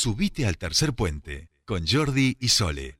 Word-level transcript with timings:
Subite 0.00 0.46
al 0.46 0.56
tercer 0.58 0.92
puente 0.92 1.48
con 1.64 1.84
Jordi 1.84 2.36
y 2.38 2.50
Sole. 2.50 2.98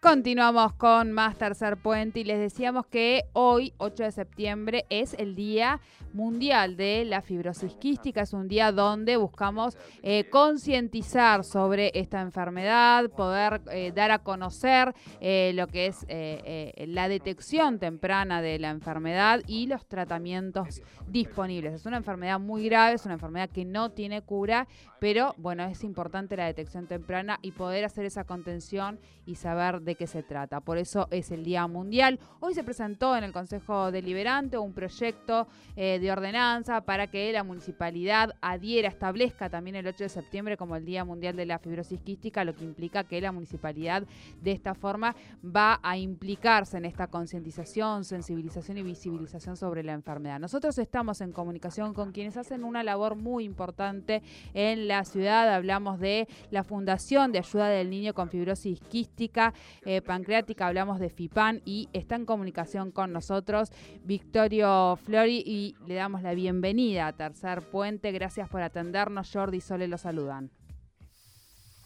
Continuamos 0.00 0.72
con 0.72 1.12
más 1.12 1.36
Tercer 1.36 1.76
Puente 1.76 2.20
y 2.20 2.24
les 2.24 2.40
decíamos 2.40 2.86
que 2.86 3.26
hoy, 3.32 3.74
8 3.76 4.04
de 4.04 4.10
septiembre, 4.10 4.86
es 4.88 5.14
el 5.18 5.34
Día 5.36 5.80
Mundial 6.18 6.76
de 6.76 7.04
la 7.04 7.22
Fibrosis 7.22 7.76
Quística. 7.76 8.22
Es 8.22 8.32
un 8.32 8.48
día 8.48 8.72
donde 8.72 9.16
buscamos 9.16 9.78
eh, 10.02 10.28
concientizar 10.28 11.44
sobre 11.44 11.92
esta 11.94 12.20
enfermedad, 12.20 13.08
poder 13.10 13.60
eh, 13.70 13.92
dar 13.94 14.10
a 14.10 14.18
conocer 14.18 14.92
eh, 15.20 15.52
lo 15.54 15.68
que 15.68 15.86
es 15.86 16.04
la 16.88 17.08
detección 17.08 17.78
temprana 17.78 18.42
de 18.42 18.58
la 18.58 18.70
enfermedad 18.70 19.42
y 19.46 19.68
los 19.68 19.86
tratamientos 19.86 20.82
disponibles. 21.06 21.72
Es 21.72 21.86
una 21.86 21.98
enfermedad 21.98 22.40
muy 22.40 22.64
grave, 22.64 22.96
es 22.96 23.04
una 23.04 23.14
enfermedad 23.14 23.48
que 23.50 23.64
no 23.64 23.90
tiene 23.90 24.22
cura, 24.22 24.66
pero 24.98 25.34
bueno, 25.38 25.64
es 25.64 25.84
importante 25.84 26.36
la 26.36 26.46
detección 26.46 26.88
temprana 26.88 27.38
y 27.42 27.52
poder 27.52 27.84
hacer 27.84 28.04
esa 28.04 28.24
contención 28.24 28.98
y 29.24 29.36
saber 29.36 29.82
de 29.82 29.94
qué 29.94 30.06
se 30.06 30.22
trata. 30.22 30.60
Por 30.60 30.78
eso 30.78 31.06
es 31.10 31.30
el 31.30 31.44
Día 31.44 31.66
Mundial. 31.66 32.18
Hoy 32.40 32.54
se 32.54 32.64
presentó 32.64 33.16
en 33.16 33.22
el 33.24 33.32
Consejo 33.32 33.92
Deliberante 33.92 34.58
un 34.58 34.72
proyecto 34.72 35.46
eh, 35.76 35.98
de 36.08 36.12
ordenanza 36.12 36.80
para 36.80 37.08
que 37.08 37.30
la 37.32 37.44
municipalidad 37.44 38.34
adhiera, 38.40 38.88
establezca 38.88 39.50
también 39.50 39.76
el 39.76 39.86
8 39.86 40.04
de 40.04 40.08
septiembre 40.08 40.56
como 40.56 40.74
el 40.74 40.86
Día 40.86 41.04
Mundial 41.04 41.36
de 41.36 41.44
la 41.44 41.58
Fibrosis 41.58 42.00
Quística, 42.00 42.44
lo 42.44 42.54
que 42.54 42.64
implica 42.64 43.04
que 43.04 43.20
la 43.20 43.30
municipalidad 43.30 44.04
de 44.40 44.52
esta 44.52 44.74
forma 44.74 45.14
va 45.44 45.80
a 45.82 45.98
implicarse 45.98 46.78
en 46.78 46.86
esta 46.86 47.08
concientización, 47.08 48.04
sensibilización 48.04 48.78
y 48.78 48.82
visibilización 48.82 49.56
sobre 49.58 49.82
la 49.82 49.92
enfermedad. 49.92 50.40
Nosotros 50.40 50.78
estamos 50.78 51.20
en 51.20 51.32
comunicación 51.32 51.92
con 51.92 52.12
quienes 52.12 52.38
hacen 52.38 52.64
una 52.64 52.82
labor 52.82 53.14
muy 53.14 53.44
importante 53.44 54.22
en 54.54 54.88
la 54.88 55.04
ciudad. 55.04 55.52
Hablamos 55.52 56.00
de 56.00 56.26
la 56.50 56.64
Fundación 56.64 57.32
de 57.32 57.40
Ayuda 57.40 57.68
del 57.68 57.90
Niño 57.90 58.14
con 58.14 58.30
Fibrosis 58.30 58.80
Quística. 58.80 59.52
Eh, 59.84 60.00
pancreática, 60.00 60.68
hablamos 60.68 61.00
de 61.00 61.10
FIPAN 61.10 61.60
y 61.66 61.90
está 61.92 62.16
en 62.16 62.24
comunicación 62.24 62.92
con 62.92 63.12
nosotros 63.12 63.70
Victorio 64.04 64.96
Flori 64.96 65.42
y 65.44 65.76
le 65.88 65.94
damos 65.94 66.22
la 66.22 66.34
bienvenida 66.34 67.06
a 67.06 67.14
Tercer 67.14 67.62
Puente. 67.70 68.12
Gracias 68.12 68.46
por 68.50 68.60
atendernos. 68.60 69.30
Jordi 69.32 69.56
y 69.56 69.60
Sole 69.62 69.88
lo 69.88 69.96
saludan. 69.96 70.50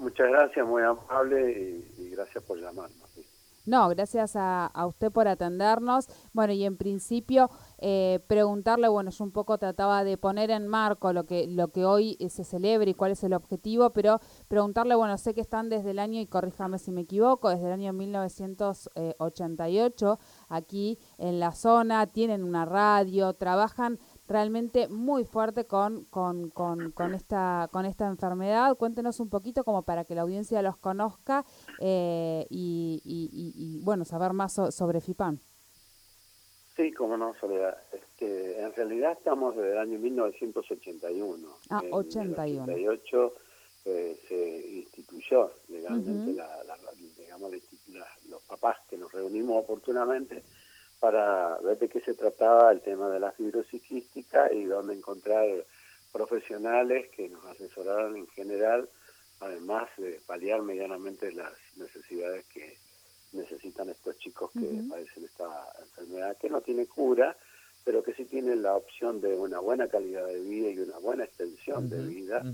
Muchas 0.00 0.28
gracias, 0.28 0.66
muy 0.66 0.82
amable 0.82 1.84
y, 1.96 2.10
gracias 2.10 2.42
por 2.42 2.58
llamarnos. 2.58 3.01
No, 3.64 3.88
gracias 3.88 4.34
a, 4.34 4.66
a, 4.66 4.86
usted 4.86 5.12
por 5.12 5.28
atendernos. 5.28 6.08
Bueno, 6.32 6.52
y 6.52 6.64
en 6.64 6.76
principio 6.76 7.48
eh, 7.78 8.18
preguntarle, 8.26 8.88
bueno, 8.88 9.10
yo 9.10 9.24
un 9.24 9.30
poco 9.30 9.56
trataba 9.58 10.02
de 10.02 10.16
poner 10.16 10.50
en 10.50 10.66
marco 10.66 11.12
lo 11.12 11.26
que, 11.26 11.46
lo 11.46 11.68
que 11.68 11.84
hoy 11.84 12.16
eh, 12.18 12.28
se 12.28 12.42
celebra 12.42 12.90
y 12.90 12.94
cuál 12.94 13.12
es 13.12 13.22
el 13.22 13.34
objetivo, 13.34 13.90
pero 13.90 14.20
preguntarle, 14.48 14.96
bueno, 14.96 15.16
sé 15.16 15.32
que 15.32 15.40
están 15.40 15.68
desde 15.68 15.90
el 15.90 16.00
año, 16.00 16.20
y 16.20 16.26
corríjame 16.26 16.78
si 16.78 16.90
me 16.90 17.02
equivoco, 17.02 17.50
desde 17.50 17.66
el 17.66 17.72
año 17.72 17.92
1988 17.92 20.18
aquí 20.48 20.98
en 21.18 21.38
la 21.38 21.52
zona, 21.52 22.08
tienen 22.08 22.42
una 22.42 22.64
radio, 22.64 23.32
trabajan 23.34 24.00
realmente 24.28 24.88
muy 24.88 25.24
fuerte 25.24 25.66
con, 25.66 26.04
con, 26.06 26.50
con, 26.50 26.92
con, 26.92 27.14
esta, 27.14 27.68
con 27.72 27.84
esta 27.84 28.06
enfermedad. 28.06 28.76
Cuéntenos 28.76 29.20
un 29.20 29.28
poquito 29.28 29.64
como 29.64 29.82
para 29.82 30.04
que 30.04 30.14
la 30.14 30.22
audiencia 30.22 30.62
los 30.62 30.76
conozca 30.76 31.44
eh, 31.80 32.46
y, 32.48 33.00
y, 33.04 33.80
bueno, 33.84 34.04
saber 34.04 34.32
más 34.32 34.52
sobre 34.70 35.00
FIPAN. 35.00 35.40
Sí, 36.76 36.92
como 36.92 37.16
no, 37.16 37.34
Soledad. 37.38 37.76
Este, 37.92 38.60
en 38.60 38.72
realidad 38.74 39.12
estamos 39.12 39.54
desde 39.56 39.72
el 39.72 39.78
año 39.78 39.98
1981. 39.98 41.48
Ah, 41.68 41.80
en 41.84 41.92
81. 41.92 42.62
88 42.62 43.34
eh, 43.84 44.16
se 44.28 44.68
instituyó 44.76 45.50
legalmente, 45.68 46.32
la, 46.32 46.48
digamos, 47.18 47.52
los 48.28 48.42
papás 48.42 48.78
que 48.88 48.96
nos 48.96 49.12
reunimos 49.12 49.62
oportunamente 49.62 50.42
para 51.02 51.58
ver 51.58 51.80
de 51.80 51.88
qué 51.88 52.00
se 52.00 52.14
trataba 52.14 52.70
el 52.70 52.80
tema 52.80 53.10
de 53.10 53.18
la 53.18 53.32
fibrosis 53.32 53.82
quística 53.82 54.52
y 54.52 54.66
dónde 54.66 54.94
encontrar 54.94 55.48
profesionales 56.12 57.08
que 57.08 57.28
nos 57.28 57.44
asesoraran 57.44 58.16
en 58.16 58.28
general, 58.28 58.88
además 59.40 59.88
de 59.98 60.20
paliar 60.24 60.62
medianamente 60.62 61.32
las 61.32 61.52
necesidades 61.74 62.44
que 62.54 62.78
necesitan 63.32 63.88
estos 63.88 64.16
chicos 64.18 64.52
que 64.52 64.80
padecen 64.88 65.24
esta 65.24 65.48
enfermedad 65.80 66.36
que 66.36 66.48
no 66.48 66.60
tiene 66.60 66.86
cura, 66.86 67.36
pero 67.82 68.04
que 68.04 68.14
sí 68.14 68.24
tienen 68.24 68.62
la 68.62 68.76
opción 68.76 69.20
de 69.20 69.34
una 69.34 69.58
buena 69.58 69.88
calidad 69.88 70.24
de 70.28 70.38
vida 70.38 70.70
y 70.70 70.78
una 70.78 70.98
buena 70.98 71.24
extensión 71.24 71.90
de 71.90 72.00
vida, 72.00 72.44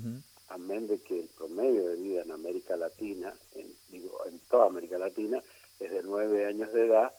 amén 0.48 0.86
de 0.86 1.00
que 1.00 1.20
el 1.20 1.28
promedio 1.36 1.86
de 1.86 1.96
vida 1.96 2.22
en 2.22 2.32
América 2.32 2.78
Latina, 2.78 3.34
en, 3.56 3.66
digo, 3.90 4.24
en 4.24 4.38
toda 4.48 4.68
América 4.68 4.96
Latina, 4.96 5.42
es 5.78 5.90
de 5.90 6.02
nueve 6.02 6.46
años 6.46 6.72
de 6.72 6.86
edad, 6.86 7.12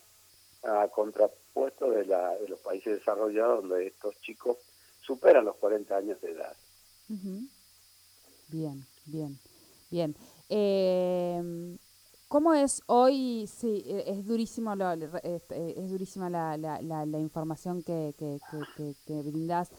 a 0.69 0.87
contrapuesto 0.89 1.91
de, 1.91 2.05
la, 2.05 2.35
de 2.37 2.47
los 2.47 2.59
países 2.59 2.99
desarrollados 2.99 3.61
donde 3.61 3.87
estos 3.87 4.15
chicos 4.21 4.57
superan 5.01 5.45
los 5.45 5.55
40 5.57 5.95
años 5.95 6.21
de 6.21 6.31
edad. 6.31 6.55
Bien, 8.47 8.85
bien, 9.05 9.39
bien. 9.89 10.15
Eh, 10.49 11.77
¿Cómo 12.27 12.53
es 12.53 12.83
hoy? 12.85 13.47
Sí, 13.47 13.83
e, 13.87 14.03
es 14.11 14.23
durísimo 14.23 14.75
este, 15.23 15.79
es, 15.79 15.89
durísima 15.89 16.29
la, 16.29 16.57
la, 16.57 17.19
información 17.19 17.81
que, 17.81 18.13
que, 18.17 18.39
que 19.07 19.21
brindas, 19.23 19.71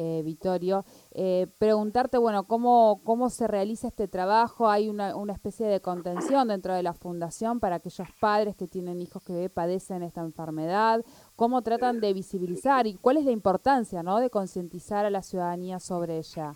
eh, 0.00 0.22
Vittorio. 0.24 0.84
Eh, 1.10 1.48
preguntarte, 1.58 2.18
bueno, 2.18 2.46
¿cómo, 2.46 3.00
¿cómo 3.02 3.30
se 3.30 3.48
realiza 3.48 3.88
este 3.88 4.06
trabajo? 4.06 4.70
¿Hay 4.70 4.88
una, 4.88 5.16
una 5.16 5.32
especie 5.32 5.66
de 5.66 5.80
contención 5.80 6.46
dentro 6.46 6.72
de 6.72 6.84
la 6.84 6.94
fundación 6.94 7.58
para 7.58 7.76
aquellos 7.76 8.06
padres 8.20 8.54
que 8.54 8.68
tienen 8.68 9.00
hijos 9.00 9.24
que 9.24 9.50
padecen 9.50 10.04
esta 10.04 10.20
enfermedad? 10.20 11.04
¿Cómo 11.34 11.62
tratan 11.62 11.98
de 11.98 12.12
visibilizar 12.12 12.86
y 12.86 12.94
cuál 12.94 13.16
es 13.16 13.24
la 13.24 13.32
importancia 13.32 14.04
¿no? 14.04 14.20
de 14.20 14.30
concientizar 14.30 15.04
a 15.04 15.10
la 15.10 15.22
ciudadanía 15.22 15.80
sobre 15.80 16.18
ella? 16.18 16.54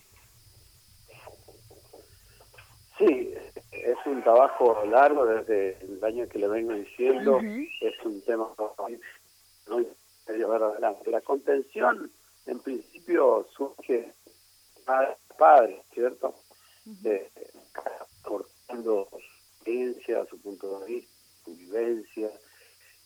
Sí, 2.97 3.34
es 3.72 3.97
un 4.06 4.22
trabajo 4.22 4.84
largo 4.86 5.26
desde 5.26 5.78
el 5.82 6.04
año 6.04 6.28
que 6.28 6.38
le 6.38 6.47
vengo 6.47 6.74
diciendo, 6.74 7.41
es 7.80 7.94
un 8.04 8.22
tema 8.24 8.47
llevar 10.28 10.62
adelante. 10.62 11.10
La 11.10 11.20
contención, 11.20 12.10
en 12.47 12.60
principio, 12.60 13.47
surge 13.56 14.14
para 14.84 15.16
padres, 15.38 15.80
¿cierto? 15.92 16.34
aportando 18.25 19.08
su 19.10 19.16
experiencia, 19.16 20.26
su 20.26 20.41
punto 20.41 20.80
de 20.80 20.86
vista, 20.86 21.12
su 21.44 21.56
vivencia, 21.56 22.30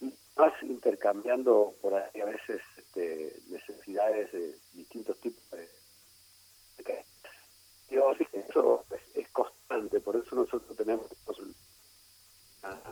y 0.00 0.12
más 0.36 0.52
intercambiando 0.62 1.74
por 1.80 1.94
ahí 1.94 2.20
a 2.20 2.26
veces 2.26 2.60
este, 2.76 3.41
necesidades 3.48 4.32
de 4.32 4.54
distintos 4.74 5.19
tipos 5.20 5.42
de... 5.50 5.68
Eso 7.88 8.84
es 9.14 9.28
constante, 9.30 10.00
por 10.00 10.16
eso 10.16 10.34
nosotros 10.34 10.76
tenemos 10.76 11.06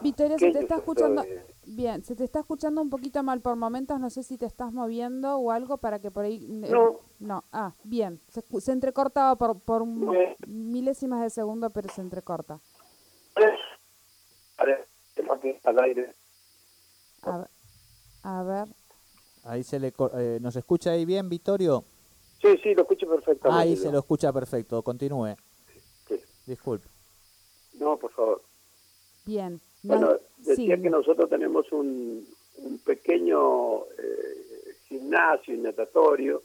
Victoria, 0.02 0.38
se 0.38 0.52
te 0.52 0.60
está 0.60 0.76
escuchando 0.76 1.24
bien, 1.74 2.04
se 2.04 2.14
te 2.16 2.24
está 2.24 2.40
escuchando 2.40 2.80
un 2.80 2.90
poquito 2.90 3.22
mal 3.22 3.40
por 3.40 3.56
momentos, 3.56 3.98
no 4.00 4.10
sé 4.10 4.22
si 4.22 4.38
te 4.38 4.46
estás 4.46 4.72
moviendo 4.72 5.36
o 5.36 5.50
algo 5.50 5.78
para 5.78 5.98
que 5.98 6.10
por 6.10 6.24
ahí... 6.24 6.36
Eh, 6.64 6.70
no. 6.70 7.00
no, 7.20 7.44
ah, 7.52 7.72
bien, 7.84 8.20
se, 8.28 8.42
se 8.60 8.72
entrecortaba 8.72 9.36
por, 9.36 9.60
por 9.60 9.84
milésimas 10.46 11.22
de 11.22 11.30
segundo, 11.30 11.70
pero 11.70 11.88
se 11.88 12.00
entrecorta. 12.00 12.60
Al 15.64 15.78
aire. 15.78 16.12
A 17.22 17.38
ver, 17.38 17.48
a 18.22 18.42
ver. 18.42 18.68
Ahí 19.44 19.62
se 19.62 19.80
le... 19.80 19.92
Eh, 20.14 20.38
¿Nos 20.40 20.56
escucha 20.56 20.90
ahí 20.90 21.04
bien, 21.04 21.28
Vittorio? 21.28 21.84
Sí, 22.40 22.58
sí, 22.62 22.74
lo 22.74 22.82
escucho 22.82 23.08
perfectamente. 23.08 23.62
Ahí 23.62 23.76
se 23.76 23.90
lo 23.90 23.98
escucha 23.98 24.32
perfecto, 24.32 24.82
continúe. 24.82 25.34
Sí. 26.06 26.20
Disculpe. 26.46 26.88
No, 27.74 27.96
por 27.96 28.12
favor. 28.12 28.42
Bien. 29.24 29.60
Bueno, 29.82 30.18
decía 30.44 30.80
que 30.80 30.90
nosotros 30.90 31.28
tenemos 31.28 31.70
un, 31.72 32.26
un 32.58 32.78
pequeño 32.78 33.84
eh, 33.98 34.74
gimnasio 34.88 35.54
y 35.54 35.58
natatorio 35.58 36.42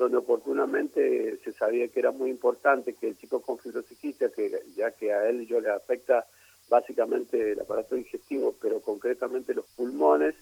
donde 0.00 0.16
oportunamente 0.16 1.38
se 1.44 1.52
sabía 1.52 1.88
que 1.88 2.00
era 2.00 2.10
muy 2.10 2.30
importante 2.30 2.94
que 2.94 3.08
el 3.08 3.18
chico 3.18 3.42
con 3.42 3.58
fibrosis 3.58 3.98
que 3.98 4.62
ya 4.74 4.92
que 4.92 5.12
a 5.12 5.28
él 5.28 5.46
yo 5.46 5.60
le 5.60 5.68
afecta 5.70 6.26
básicamente 6.70 7.52
el 7.52 7.60
aparato 7.60 7.96
digestivo, 7.96 8.54
pero 8.62 8.80
concretamente 8.80 9.52
los 9.52 9.66
pulmones, 9.76 10.34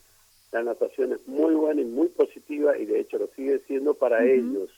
la 0.52 0.62
natación 0.62 1.12
es 1.12 1.26
muy 1.26 1.54
buena 1.54 1.80
y 1.80 1.86
muy 1.86 2.08
positiva 2.08 2.78
y 2.78 2.86
de 2.86 3.00
hecho 3.00 3.18
lo 3.18 3.26
sigue 3.28 3.58
siendo 3.66 3.94
para 3.94 4.24
ellos. 4.24 4.70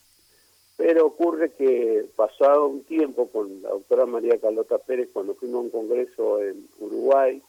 Pero 0.79 1.07
ocurre 1.07 1.53
que 1.53 2.07
pasado 2.17 2.69
un 2.69 2.85
tiempo 2.85 3.29
con 3.29 3.61
la 3.61 3.69
doctora 3.69 4.07
María 4.07 4.41
Carlota 4.41 4.79
Pérez, 4.79 5.11
cuando 5.13 5.35
fuimos 5.35 5.57
a 5.57 5.65
un 5.65 5.71
congreso 5.71 6.43
en 6.43 6.67
Uruguay, 6.79 7.43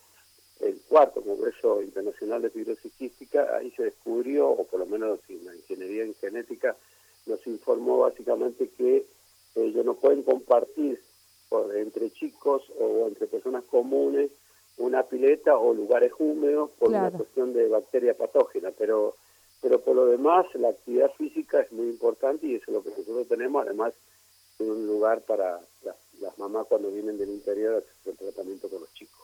el 0.62 0.80
cuarto 0.88 1.22
Congreso 1.22 1.82
Internacional 1.82 2.42
de 2.42 2.50
Fibrosis 2.50 2.94
Quística, 2.94 3.56
ahí 3.56 3.72
se 3.72 3.84
descubrió, 3.84 4.50
o 4.50 4.66
por 4.66 4.80
lo 4.80 4.86
menos 4.86 5.20
la 5.28 5.56
ingeniería 5.56 6.04
en 6.04 6.16
genética 6.16 6.76
nos 7.26 7.46
informó 7.48 8.00
básicamente 8.00 8.70
que 8.70 9.06
ellos 9.56 9.86
no 9.86 9.96
pueden 9.96 10.24
compartir 10.24 11.02
entre 11.76 12.10
chicos 12.12 12.64
o 12.80 13.08
entre 13.08 13.28
personas 13.28 13.64
comunes 13.66 14.32
una 14.78 15.04
pileta 15.04 15.58
o 15.58 15.74
lugares 15.74 16.14
húmedos 16.18 16.72
por 16.80 16.90
una 16.90 17.12
cuestión 17.12 17.54
de 17.54 17.68
bacteria 17.68 18.16
patógena, 18.16 18.72
pero 18.78 19.16
pero 19.62 19.80
por 19.80 19.96
lo 19.96 20.08
demás 20.08 20.48
la 20.56 20.70
actividad 20.70 21.12
física 21.14 21.62
es 21.62 21.72
muy 21.72 21.88
importante 21.88 22.48
y 22.48 22.56
eso 22.56 22.66
es 22.68 22.74
lo 22.74 22.84
que 22.84 22.90
nosotros 22.90 23.28
tenemos, 23.28 23.64
además 23.64 23.94
de 24.58 24.72
un 24.72 24.88
lugar 24.88 25.22
para 25.22 25.62
las, 25.84 25.96
las 26.20 26.38
mamás 26.40 26.66
cuando 26.68 26.90
vienen 26.90 27.18
del 27.18 27.30
interior 27.30 27.84
hacer 28.00 28.14
el 28.14 28.18
tratamiento 28.18 28.70
con 28.70 28.82
los 28.82 28.94
chicos. 28.94 29.22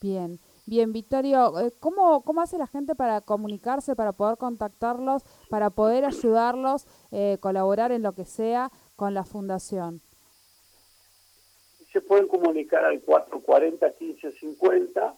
Bien, 0.00 0.38
bien, 0.68 0.92
Victorio, 0.92 1.58
eh, 1.58 1.72
¿cómo, 1.80 2.22
¿cómo 2.22 2.42
hace 2.42 2.58
la 2.58 2.66
gente 2.66 2.94
para 2.94 3.22
comunicarse, 3.22 3.96
para 3.96 4.12
poder 4.12 4.36
contactarlos, 4.36 5.24
para 5.48 5.70
poder 5.70 6.04
ayudarlos, 6.04 6.86
eh, 7.10 7.38
colaborar 7.40 7.90
en 7.90 8.02
lo 8.02 8.12
que 8.12 8.26
sea 8.26 8.70
con 8.94 9.14
la 9.14 9.24
fundación? 9.24 10.02
Se 11.92 12.02
pueden 12.02 12.28
comunicar 12.28 12.84
al 12.84 13.02
440-1550, 13.04 15.14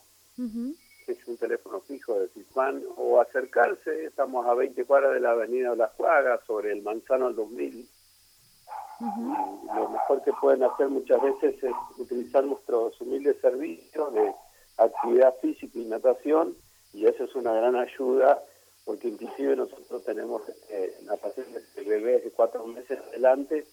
que 1.05 1.13
es 1.13 1.27
un 1.27 1.37
teléfono 1.37 1.81
fijo 1.81 2.21
de 2.21 2.29
CISPAN, 2.29 2.85
o 2.97 3.21
acercarse, 3.21 4.05
estamos 4.05 4.47
a 4.47 4.55
20 4.55 4.85
cuadras 4.85 5.15
de 5.15 5.21
la 5.21 5.33
avenida 5.33 5.75
Las 5.75 5.91
sobre 6.47 6.71
el 6.73 6.83
Manzano 6.83 7.27
al 7.27 7.35
2000. 7.35 7.89
Lo 9.75 9.89
mejor 9.89 10.23
que 10.23 10.33
pueden 10.41 10.63
hacer 10.63 10.89
muchas 10.89 11.21
veces 11.23 11.61
es 11.63 11.73
utilizar 11.99 12.45
nuestros 12.45 13.01
humildes 13.01 13.41
servicios 13.41 14.13
de 14.13 14.33
actividad 14.77 15.35
física 15.41 15.79
y 15.79 15.85
natación, 15.85 16.57
y 16.93 17.07
eso 17.07 17.25
es 17.25 17.35
una 17.35 17.53
gran 17.53 17.77
ayuda, 17.77 18.43
porque 18.85 19.09
inclusive 19.09 19.57
nosotros 19.57 20.05
tenemos 20.05 20.43
eh, 20.69 20.95
la 21.05 21.17
paciente 21.17 21.61
de 21.77 21.85
bebés 21.85 22.25
de 22.25 22.31
cuatro 22.31 22.67
meses 22.67 22.99
adelante, 23.09 23.67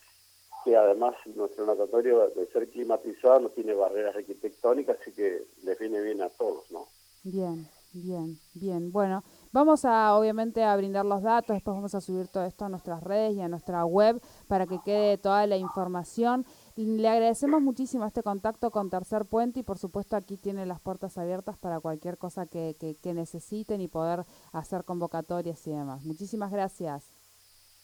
que 0.63 0.75
además 0.75 1.15
nuestro 1.35 1.65
natatorio 1.65 2.29
de 2.29 2.45
ser 2.47 2.69
climatizado 2.69 3.39
no 3.39 3.49
tiene 3.49 3.73
barreras 3.73 4.15
arquitectónicas, 4.15 4.97
así 4.99 5.11
que 5.13 5.43
les 5.63 5.79
viene 5.79 6.01
bien 6.01 6.21
a 6.21 6.29
todos, 6.29 6.69
¿no? 6.71 6.87
Bien, 7.23 7.67
bien, 7.93 8.37
bien. 8.53 8.91
Bueno, 8.91 9.23
vamos 9.51 9.85
a 9.85 10.15
obviamente 10.15 10.63
a 10.63 10.75
brindar 10.75 11.05
los 11.05 11.23
datos, 11.23 11.55
después 11.55 11.75
vamos 11.75 11.95
a 11.95 12.01
subir 12.01 12.27
todo 12.27 12.45
esto 12.45 12.65
a 12.65 12.69
nuestras 12.69 13.03
redes 13.03 13.35
y 13.35 13.41
a 13.41 13.47
nuestra 13.47 13.85
web 13.85 14.21
para 14.47 14.67
que 14.67 14.79
quede 14.83 15.17
toda 15.17 15.47
la 15.47 15.57
información. 15.57 16.45
Le 16.77 17.07
agradecemos 17.07 17.61
muchísimo 17.61 18.05
este 18.05 18.21
contacto 18.21 18.69
con 18.69 18.89
Tercer 18.89 19.25
Puente 19.25 19.61
y 19.61 19.63
por 19.63 19.79
supuesto 19.79 20.15
aquí 20.15 20.37
tiene 20.37 20.65
las 20.65 20.79
puertas 20.79 21.17
abiertas 21.17 21.57
para 21.57 21.79
cualquier 21.79 22.17
cosa 22.17 22.45
que, 22.45 22.75
que 23.01 23.13
necesiten 23.13 23.81
y 23.81 23.87
poder 23.87 24.25
hacer 24.53 24.83
convocatorias 24.83 25.65
y 25.65 25.71
demás. 25.71 26.05
Muchísimas 26.05 26.51
gracias. 26.51 27.11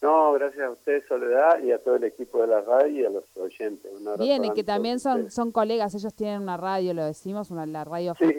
No, 0.04 0.34
gracias 0.34 0.68
a 0.68 0.69
usted, 0.69 1.01
Soledad, 1.07 1.63
y 1.63 1.72
a 1.72 1.81
todo 1.81 1.95
el 1.95 2.04
equipo 2.04 2.42
de 2.42 2.48
la 2.48 2.60
radio 2.60 3.01
y 3.01 3.06
a 3.06 3.10
los 3.10 3.24
oyentes. 3.38 3.90
Bien, 4.19 4.44
y 4.44 4.51
que 4.51 4.66
también 4.66 5.00
son, 5.00 5.31
son 5.31 5.54
colegas, 5.54 5.95
ellos 5.95 6.13
tienen 6.13 6.42
una 6.42 6.57
radio, 6.57 6.94
lo 6.94 7.06
decimos, 7.06 7.51
una, 7.51 7.66
la 7.66 7.86
radio 7.86 8.13
sí. 8.19 8.36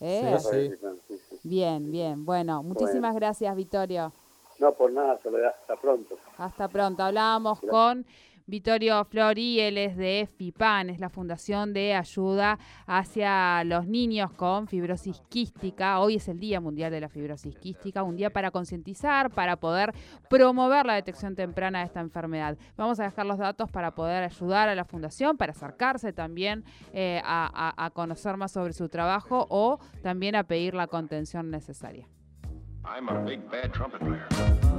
¿eh? 0.00 0.78
Bien, 1.44 1.90
bien. 1.90 2.26
Bueno, 2.26 2.62
muchísimas 2.62 3.14
gracias, 3.14 3.56
Vittorio. 3.56 4.12
No, 4.58 4.72
por 4.74 4.92
nada, 4.92 5.18
Soledad. 5.22 5.54
Hasta 5.62 5.76
pronto. 5.76 6.18
Hasta 6.36 6.68
pronto. 6.68 7.02
Hablábamos 7.02 7.60
con 7.62 8.04
Vittorio 8.46 9.04
Flori, 9.04 9.60
él 9.60 9.78
es 9.78 9.96
de 9.96 10.28
FIPAN, 10.36 10.90
es 10.90 11.00
la 11.00 11.08
Fundación 11.08 11.72
de 11.72 11.94
Ayuda 11.94 12.58
hacia 12.86 13.62
los 13.64 13.86
Niños 13.86 14.32
con 14.32 14.68
Fibrosis 14.68 15.22
Quística. 15.28 16.00
Hoy 16.00 16.16
es 16.16 16.28
el 16.28 16.38
Día 16.38 16.60
Mundial 16.60 16.90
de 16.90 17.00
la 17.00 17.08
Fibrosis 17.08 17.56
Quística, 17.56 18.02
un 18.02 18.16
día 18.16 18.30
para 18.30 18.50
concientizar, 18.50 19.30
para 19.30 19.56
poder 19.56 19.92
promover 20.28 20.86
la 20.86 20.94
detección 20.94 21.34
temprana 21.34 21.80
de 21.80 21.86
esta 21.86 22.00
enfermedad. 22.00 22.58
Vamos 22.76 23.00
a 23.00 23.04
dejar 23.04 23.26
los 23.26 23.38
datos 23.38 23.70
para 23.70 23.94
poder 23.94 24.24
ayudar 24.24 24.68
a 24.68 24.74
la 24.74 24.84
Fundación, 24.84 25.36
para 25.36 25.52
acercarse 25.52 26.12
también 26.12 26.64
eh, 26.92 27.20
a, 27.24 27.90
conocer 27.94 28.36
más 28.36 28.52
sobre 28.52 28.72
su 28.72 28.88
trabajo 28.88 29.46
o 29.50 29.78
también 30.02 30.34
a 30.34 30.44
pedir 30.44 30.74
la 30.74 30.86
contención 30.86 31.50
necesaria. 31.50 32.08
doing. 34.02 34.71